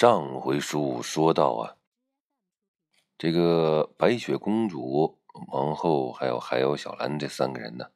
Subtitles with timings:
[0.00, 1.76] 上回书说到啊，
[3.18, 7.90] 这个白雪公主、王后还有海妖小兰这三个人呢，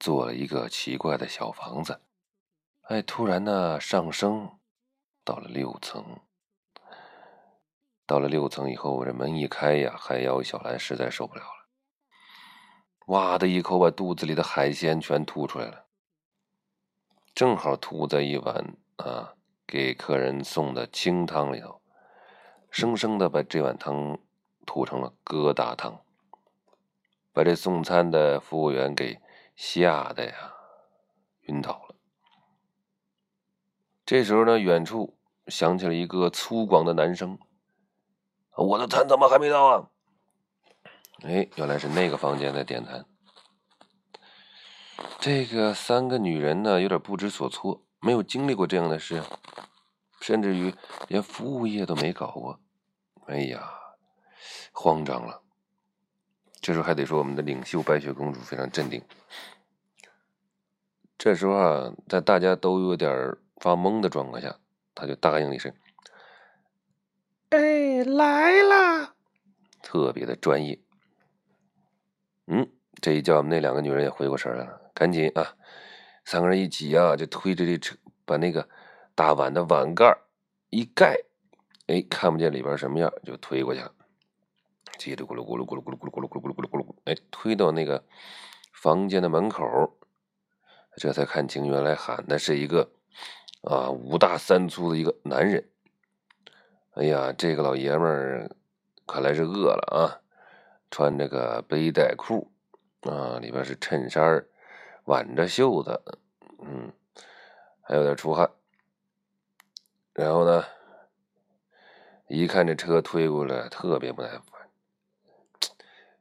[0.00, 2.00] 做了一个奇怪的小房子。
[2.88, 4.58] 哎，突然呢上升
[5.22, 6.18] 到了六层。
[8.04, 11.68] 到了六层以后，这门一开呀，海妖小兰实在受不了了，
[13.06, 15.86] 哇的一口把肚子里的海鲜全吐出来了，
[17.32, 19.36] 正好吐在一碗啊。
[19.70, 21.80] 给客人送的清汤里头，
[22.72, 24.18] 生生的把这碗汤
[24.66, 26.00] 吐成了疙瘩汤，
[27.32, 29.20] 把这送餐的服务员给
[29.54, 30.52] 吓得呀
[31.42, 31.94] 晕倒了。
[34.04, 37.38] 这时候呢，远处响起了一个粗犷的男声
[38.58, 39.90] ：“我的餐怎么还没到啊？”
[41.22, 43.06] 哎，原来是那个房间在点餐。
[45.20, 47.84] 这个三个女人呢，有点不知所措。
[48.00, 49.22] 没有经历过这样的事，
[50.20, 50.74] 甚至于
[51.08, 52.60] 连服务业都没搞过，
[53.26, 53.70] 哎呀，
[54.72, 55.42] 慌张了。
[56.60, 59.02] 这时候还得说我们的领袖白雪公主非常镇定。
[61.16, 64.58] 这时候啊，在大家都有点发懵的状况下，
[64.94, 65.72] 他就答应了一声
[67.50, 69.14] ：“哎，来啦！”
[69.82, 70.80] 特别的专业。
[72.46, 72.70] 嗯，
[73.00, 75.56] 这一叫那两个女人也回过神来了，赶紧啊！
[76.30, 78.68] 三个人一挤啊，就推着这车，把那个
[79.16, 80.16] 大碗的碗盖
[80.68, 81.16] 一盖，
[81.88, 83.92] 哎，看不见里边什么样，就推过去了。
[84.96, 88.04] 叽里咕噜咕噜咕噜咕噜咕噜咕噜咕噜咕噜咕噜咕噜，哎，推到那个
[88.72, 89.98] 房间的门口，
[90.98, 92.88] 这才看清，原来喊的是一个
[93.62, 95.68] 啊五大三粗的一个男人。
[96.92, 98.56] 哎呀，这个老爷们儿
[99.04, 100.22] 看来是饿了啊，
[100.92, 102.52] 穿这个背带裤
[103.00, 104.46] 啊，里边是衬衫
[105.10, 106.00] 挽着袖子，
[106.62, 106.92] 嗯，
[107.82, 108.48] 还有点出汗。
[110.12, 110.64] 然后呢，
[112.28, 114.42] 一看这车推过来，特别不耐烦。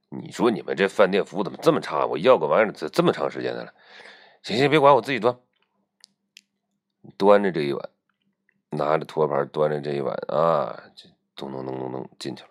[0.09, 2.03] 你说你们这饭店服务怎么这么差？
[2.07, 3.71] 我要个玩意儿这这么长时间的了。
[4.41, 5.37] 行行，别管我自己端。
[7.15, 7.89] 端着这一碗，
[8.71, 10.83] 拿着托盘端着这一碗啊，
[11.35, 12.49] 咚咚咚咚咚进去了。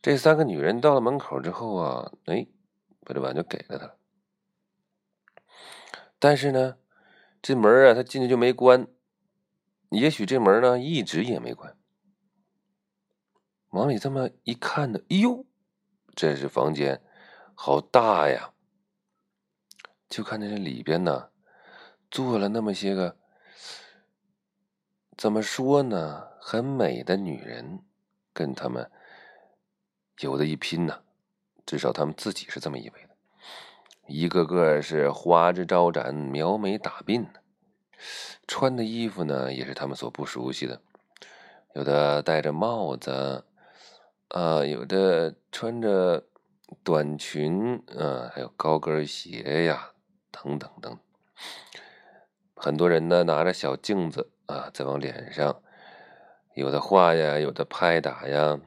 [0.00, 2.46] 这三个女人到了门口之后啊，哎。
[3.06, 3.94] 把这碗就给了他，
[6.18, 6.76] 但是呢，
[7.42, 8.86] 这门啊，他进去就没关。
[9.90, 11.76] 也许这门呢，一直也没关。
[13.70, 15.44] 往里这么一看呢，哎呦，
[16.14, 17.02] 这是房间，
[17.54, 18.52] 好大呀！
[20.08, 21.30] 就看见这里边呢，
[22.10, 23.16] 坐了那么些个，
[25.16, 27.84] 怎么说呢，很美的女人，
[28.32, 28.90] 跟他们
[30.20, 31.02] 有的一拼呢。
[31.66, 33.13] 至少他们自己是这么以为的，
[34.06, 37.40] 一个个是花枝招展、描眉打鬓的，
[38.46, 40.80] 穿的衣服呢也是他们所不熟悉的，
[41.74, 43.44] 有的戴着帽子，
[44.28, 46.24] 啊，有的穿着
[46.82, 49.92] 短裙，啊，还有高跟鞋呀，
[50.30, 50.98] 等等等。
[52.54, 55.62] 很多人呢拿着小镜子啊，在往脸上，
[56.54, 58.58] 有的画呀，有的拍打呀，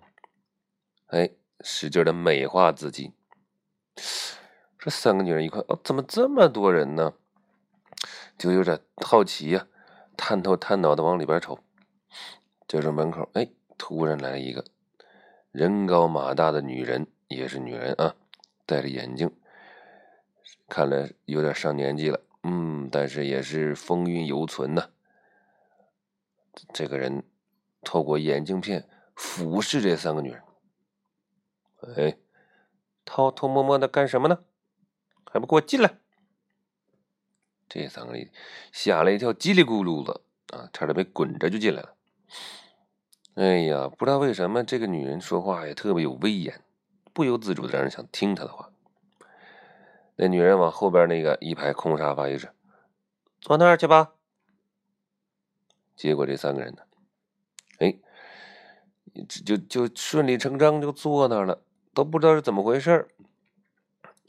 [1.07, 1.31] 哎。
[1.61, 3.13] 使劲的美化自己。
[4.87, 7.13] 这三个女人一看，哦，怎么这么多人呢？
[8.37, 9.67] 就有点好奇呀，
[10.15, 11.59] 探头探脑的往里边瞅。
[12.69, 14.63] 这时门口，哎，突然来了一个
[15.51, 18.15] 人高马大的女人，也是女人啊，
[18.65, 19.29] 戴着眼镜，
[20.69, 24.91] 看来有点上年纪了，嗯，但是也是风韵犹存呢。
[26.71, 27.25] 这个人
[27.81, 28.87] 透过眼镜片
[29.17, 30.41] 俯视这三个女人。
[31.97, 32.17] 哎，
[33.03, 34.45] 偷偷摸摸的干什么呢？
[35.37, 35.99] 还不给我进来！
[37.69, 38.27] 这三个人
[38.71, 40.21] 吓了一跳，叽里咕噜的
[40.57, 41.93] 啊，差点没滚着就进来了。
[43.35, 46.59] 哎呀，不知道为什么这个女人说话也特别有威严，
[47.13, 48.71] 不由自主的让人想听她的话。
[50.15, 52.49] 那女人往后边那个一排空沙发一指，
[53.39, 54.13] 坐那儿去吧。
[55.95, 56.81] 结果这三个人呢，
[57.77, 57.95] 哎，
[59.45, 61.61] 就就顺理成章就坐那儿了。
[61.93, 63.07] 都不知道是怎么回事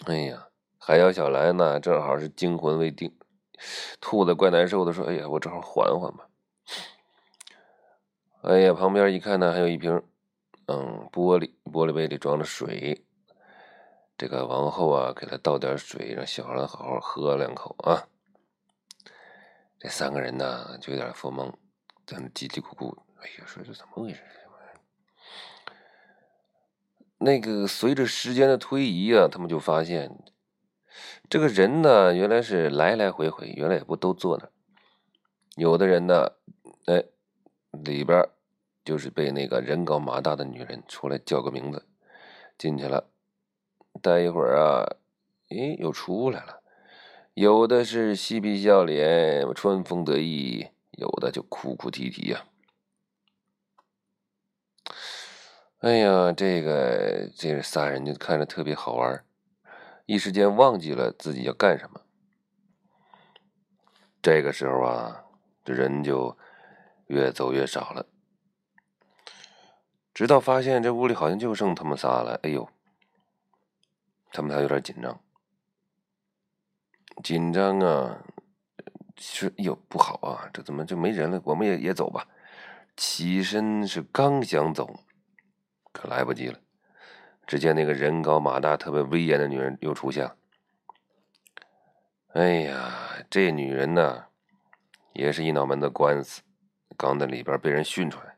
[0.07, 0.49] 哎呀，
[0.89, 3.15] 海妖小兰呢，正好是惊魂未定，
[4.01, 6.27] 吐的怪难受的，说：“哎呀，我正好缓缓吧。”
[8.41, 10.03] 哎呀，旁边一看呢，还有一瓶，
[10.65, 13.05] 嗯，玻璃玻璃杯里装着水。
[14.17, 18.09] 这个王后啊，给他倒点水，让小兰好好喝两口啊。
[19.79, 21.53] 这三个人呢，就有点发懵，
[22.07, 22.97] 在那叽叽咕咕。
[23.21, 24.23] 哎呀，说这怎么回事？
[27.19, 30.19] 那个随着时间的推移啊，他们就发现，
[31.29, 34.49] 这个人呢，原来是来来回回，原来也不都坐那，
[35.57, 36.33] 有的人呢，
[36.87, 37.05] 哎，
[37.71, 38.29] 里边
[38.85, 41.87] 就是被那个人高马大的女人出来叫个名字
[42.57, 43.11] 进去了，
[44.01, 44.97] 待一会儿啊，
[45.51, 46.63] 哎，又出来了。
[47.35, 52.47] 有的是嬉皮笑脸、春风得意，有的就哭哭啼啼呀。
[55.81, 59.25] 哎呀，这个这仨人就看着特别好玩，
[60.09, 62.01] 一时间忘记了自己要干什么。
[64.21, 65.25] 这个时候啊。
[65.65, 66.35] 这人就
[67.09, 68.07] 越走越少了，
[70.15, 72.41] 直到发现这屋里好像就剩他们仨了。
[72.43, 72.67] 哎呦，
[74.33, 75.21] 他们仨有点紧张，
[77.23, 78.25] 紧张啊！
[79.19, 80.49] 是，哎呦，不好啊！
[80.55, 81.39] 这怎么就没人了？
[81.45, 82.27] 我们也也走吧。
[82.97, 85.01] 起身是刚想走，
[85.93, 86.59] 可来不及了。
[87.49, 90.37] 只见那个人高马大、特别威严的女人又出现了。
[92.35, 94.27] 哎呀，这女人呢？
[95.15, 96.43] 也是一脑门子官司，
[96.97, 98.37] 刚在里边被人训出来。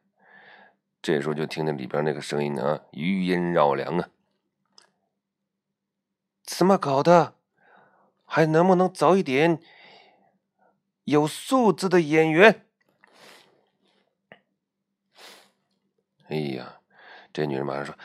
[1.02, 4.08] 这时候就听见里边那个声音啊，余音绕梁啊，
[6.44, 7.34] 怎么搞的？
[8.24, 9.60] 还能不能找一点
[11.02, 12.64] 有素质的演员？
[16.28, 16.80] 哎呀，
[17.32, 17.98] 这女人马上说：“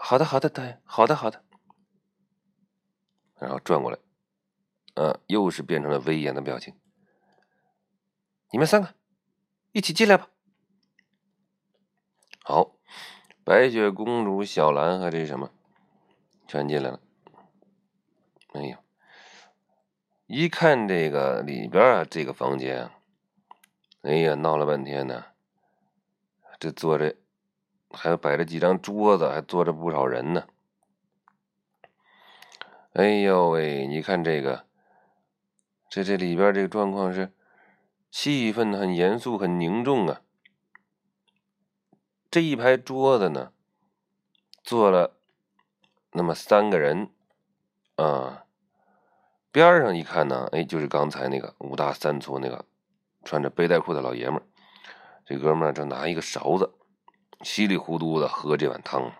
[0.00, 1.44] 好的，好的，大爷，好的，好的。”
[3.40, 3.98] 然后转过来，
[4.94, 6.74] 嗯，又是变成了威严的表情。
[8.50, 8.94] 你们三个
[9.72, 10.30] 一起进来吧。
[12.42, 12.76] 好，
[13.44, 15.50] 白雪公主、小兰和这什么
[16.46, 17.00] 全进来了。
[18.54, 18.80] 哎呀，
[20.26, 22.90] 一看这个里边啊，这个房间，
[24.02, 25.26] 哎呀，闹了半天呢。
[26.58, 27.14] 这坐着
[27.90, 30.46] 还摆着几张桌子，还坐着不少人呢。
[32.92, 34.64] 哎呦喂，你看这个，
[35.88, 37.32] 这这里边这个状况是。
[38.10, 40.22] 气氛很严肃，很凝重啊。
[42.30, 43.52] 这一排桌子呢，
[44.64, 45.18] 坐了
[46.12, 47.10] 那么三个人
[47.96, 48.46] 啊。
[49.52, 52.64] 边上一看呢，哎，就是刚才那个五大三粗那个
[53.24, 54.42] 穿着背带裤的老爷们儿。
[55.26, 56.72] 这哥们儿正拿一个勺子，
[57.42, 59.12] 稀里糊涂的喝这碗汤，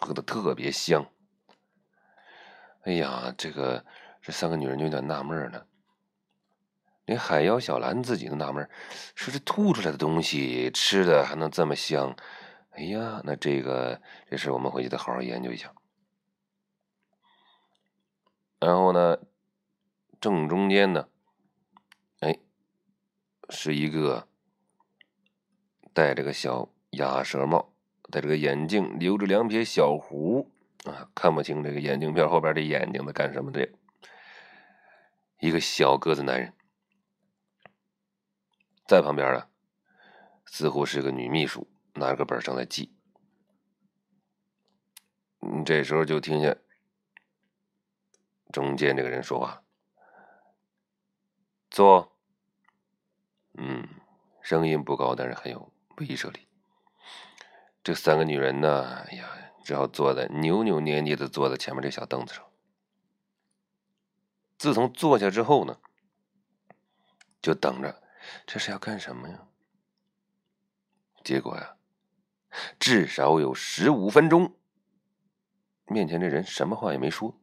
[0.00, 1.10] 喝的特别香。
[2.82, 3.84] 哎呀，这个
[4.22, 5.66] 这三个女人就有点纳闷了。
[7.04, 8.68] 连海妖小兰自己都纳闷，
[9.14, 12.14] 说这吐出来的东西吃的还能这么香？
[12.70, 14.00] 哎呀，那这个
[14.30, 15.74] 这事我们回去得好好研究一下。
[18.60, 19.18] 然后呢，
[20.20, 21.08] 正中间呢，
[22.20, 22.38] 哎，
[23.48, 24.28] 是一个
[25.92, 26.68] 戴着个小
[26.98, 27.72] 鸭舌帽、
[28.10, 30.50] 戴着个眼镜、留着两撇小胡
[30.84, 33.68] 啊，看不清这个眼镜片后边这眼睛在干什么的
[35.40, 36.52] 一个小个子男人。
[38.86, 39.48] 在旁边呢，
[40.46, 42.94] 似乎是个女秘书，拿着个本正在记。
[45.64, 46.58] 这时候就听见
[48.50, 49.62] 中间这个人说话
[51.70, 52.12] ：“坐。”
[53.60, 53.86] 嗯，
[54.40, 56.47] 声音不高，但是很有威慑力。
[57.88, 59.26] 这三个女人呢，哎呀，
[59.64, 62.44] 只好坐在扭扭捏捏的坐在前面这小凳子上。
[64.58, 65.78] 自从坐下之后呢，
[67.40, 68.02] 就等着。
[68.46, 69.48] 这是要干什么呀？
[71.24, 71.76] 结果呀，
[72.78, 74.54] 至少有十五分钟，
[75.86, 77.40] 面前这人什么话也没说，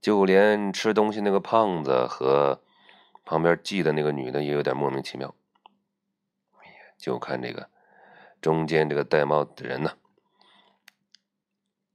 [0.00, 2.62] 就连吃东西那个胖子和
[3.22, 5.34] 旁边记的那个女的也有点莫名其妙。
[6.52, 7.68] 哎呀，就看这个
[8.46, 9.98] 中间这个戴帽子的人呢，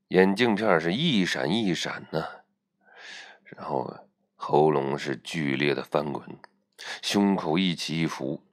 [0.10, 2.43] 眼镜片是一闪一闪呢，
[3.46, 6.38] 然后喉咙是剧烈的翻滚。
[7.01, 8.43] 胸口一起一伏，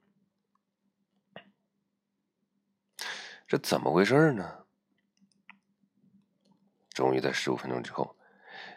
[3.49, 4.67] 这怎么回事呢？
[6.91, 8.17] 终于在十五分钟之后，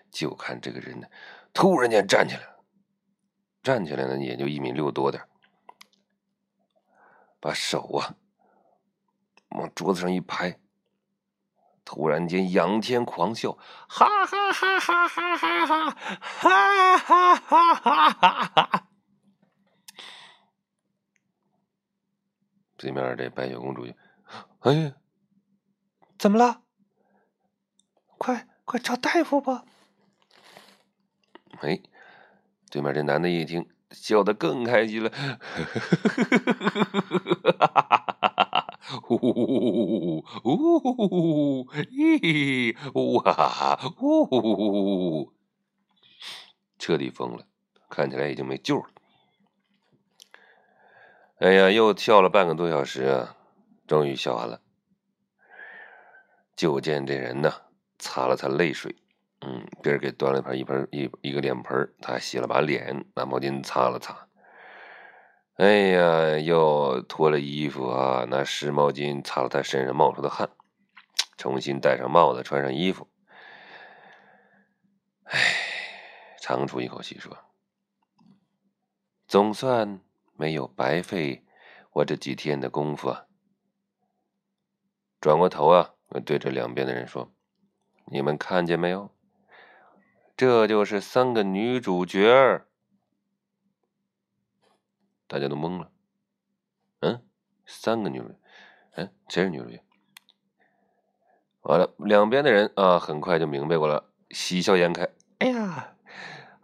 [0.09, 1.07] 就看这个人呢，
[1.53, 2.65] 突然间站起来了，
[3.61, 5.23] 站起来呢也就一米六多点，
[7.39, 8.17] 把手啊
[9.61, 10.59] 往桌子上一拍，
[11.85, 13.51] 突然间仰天狂笑，
[13.87, 18.87] 哈哈哈哈哈哈哈哈哈哈哈哈哈！
[22.75, 23.85] 对面这白雪公主，
[24.61, 24.95] 哎，
[26.17, 26.63] 怎么了？
[28.17, 29.63] 快快找大夫吧！
[31.59, 31.79] 哎，
[32.71, 35.39] 对面这男的一听，笑得更开心了，哈
[37.59, 38.00] 哈哈
[38.99, 42.75] 呼呼呼呼咦
[43.23, 45.33] 哇呼呼
[46.77, 47.45] 彻底疯了，
[47.89, 48.85] 看起来已经没救了。
[51.37, 53.35] 哎呀，又跳了半个多小时啊，
[53.87, 54.61] 终于笑完了。
[56.55, 57.51] 就见这人呢，
[57.97, 58.95] 擦了擦泪水，
[59.41, 64.27] 嗯，别人给端了盆一盆一一个脸盆，他洗了把脸，拿毛巾擦了擦。
[65.61, 70.49] 哎呀，又脱了衣服啊，拿湿毛巾擦了他身上冒出的汗，
[71.37, 73.07] 重新戴上帽子，穿上衣服。
[75.25, 75.39] 哎，
[76.41, 77.37] 长出一口气说
[79.29, 80.01] ：“总算
[80.33, 81.45] 没有白费
[81.91, 83.27] 我这几天的功夫啊。”
[85.21, 85.93] 转过头啊，
[86.25, 87.31] 对着两边的人说
[88.11, 89.11] ：“你们看见没有？
[90.35, 92.65] 这就是三个女主角。”
[95.31, 95.89] 大家都懵了，
[96.99, 97.21] 嗯，
[97.65, 98.35] 三个女主，
[98.95, 99.81] 嗯，谁是女主角？
[101.61, 105.07] 完了，两边的人啊，很快就明白过来，喜笑颜开。
[105.39, 105.95] 哎呀，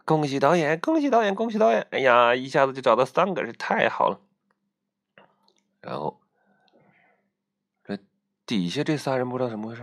[0.04, 1.88] 恭喜导演，恭喜导演，恭喜导演！
[1.92, 4.20] 哎呀，一下子就找到三个，是太好了。
[5.80, 6.20] 然后，
[7.86, 7.98] 这
[8.46, 9.82] 底下这仨人不知道怎么回事，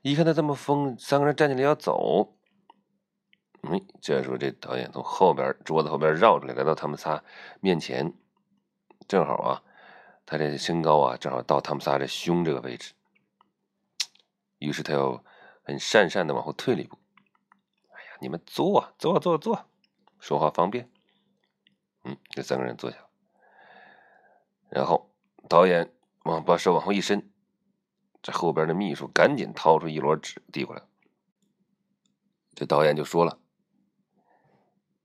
[0.00, 2.35] 一看他这么疯，三个人站起来要走。
[3.68, 7.24] 嗯，这时候这导演从后边桌子后边绕出来，来到他们仨
[7.60, 8.12] 面前，
[9.08, 9.62] 正好啊，
[10.24, 12.92] 他这身高啊，正好到他们仨这胸这个位置。
[14.58, 15.24] 于是他又
[15.64, 16.96] 很讪讪的往后退了一步。
[17.90, 19.66] 哎呀，你们坐坐坐坐，
[20.20, 20.88] 说话方便。
[22.04, 22.98] 嗯，这三个人坐下，
[24.70, 25.10] 然后
[25.48, 25.92] 导演
[26.22, 27.32] 往把手往后一伸，
[28.22, 30.82] 这后边的秘书赶紧掏出一摞纸递过来，
[32.54, 33.40] 这导演就说了。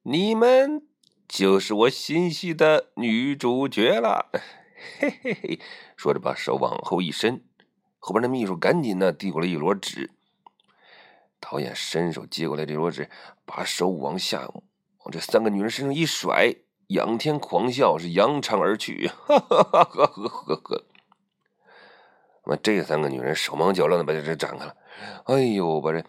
[0.04, 0.88] 你们
[1.28, 4.32] 就是我心系的女主角了，
[5.00, 5.60] 嘿嘿嘿！
[5.96, 7.44] 说着，把手往后一伸，
[8.00, 10.10] 后边的秘书赶紧呢递过来一摞纸。
[11.40, 13.12] 导演伸手接过来这摞纸，
[13.46, 16.56] 把手往下往这三个女人身上一甩，
[16.88, 19.08] 仰天狂笑，是扬长而去。
[19.08, 20.84] 哈哈哈哈哈哈！
[22.48, 24.76] 那这三个女人手忙脚乱的把这纸展开了，
[25.26, 26.04] 哎呦，把这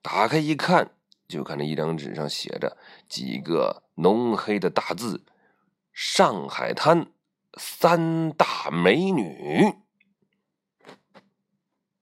[0.00, 0.92] 打开一看。
[1.28, 2.76] 就看这一张纸上写着
[3.08, 5.24] 几个浓黑的大字
[5.92, 7.06] ：“上海滩
[7.58, 9.74] 三大美女。”